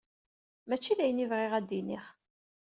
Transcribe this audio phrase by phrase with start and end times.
[0.67, 2.05] Mačči d ayen i bɣiɣ ad d-iniɣ.